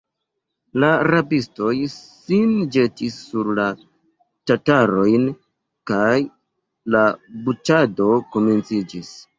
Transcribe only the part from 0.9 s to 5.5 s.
rabistoj sin ĵetis sur la tatarojn,